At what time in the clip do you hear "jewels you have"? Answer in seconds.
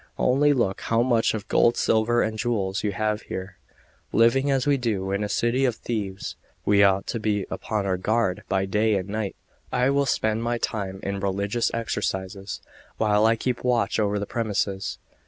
2.35-3.21